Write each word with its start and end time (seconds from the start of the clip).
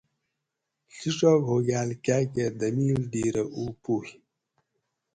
ڷیڄاگ 0.95 1.41
ھوگال 1.49 1.89
کاکہ 2.05 2.45
دمیل 2.59 2.99
ڈھیرہ 3.11 3.43
او 3.55 3.63
پوگ 3.81 4.03